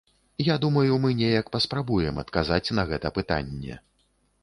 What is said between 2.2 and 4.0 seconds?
адказаць на гэта пытанне.